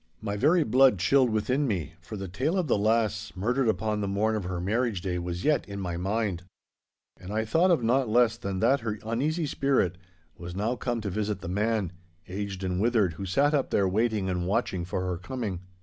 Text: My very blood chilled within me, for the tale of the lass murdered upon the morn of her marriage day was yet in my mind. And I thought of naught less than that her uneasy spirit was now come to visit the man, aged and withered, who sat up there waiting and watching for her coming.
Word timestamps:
My 0.19 0.35
very 0.35 0.63
blood 0.63 0.97
chilled 0.97 1.29
within 1.29 1.67
me, 1.67 1.93
for 2.01 2.17
the 2.17 2.27
tale 2.27 2.57
of 2.57 2.65
the 2.65 2.75
lass 2.75 3.33
murdered 3.35 3.67
upon 3.67 4.01
the 4.01 4.07
morn 4.07 4.35
of 4.35 4.45
her 4.45 4.59
marriage 4.59 5.01
day 5.01 5.19
was 5.19 5.43
yet 5.43 5.63
in 5.69 5.79
my 5.79 5.95
mind. 5.95 6.41
And 7.19 7.31
I 7.31 7.45
thought 7.45 7.69
of 7.69 7.83
naught 7.83 8.09
less 8.09 8.35
than 8.35 8.61
that 8.61 8.79
her 8.79 8.97
uneasy 9.05 9.45
spirit 9.45 9.99
was 10.35 10.55
now 10.55 10.75
come 10.75 11.01
to 11.01 11.11
visit 11.11 11.41
the 11.41 11.49
man, 11.49 11.91
aged 12.27 12.63
and 12.63 12.81
withered, 12.81 13.13
who 13.13 13.27
sat 13.27 13.53
up 13.53 13.69
there 13.69 13.87
waiting 13.87 14.27
and 14.27 14.47
watching 14.47 14.85
for 14.85 15.01
her 15.01 15.17
coming. 15.19 15.59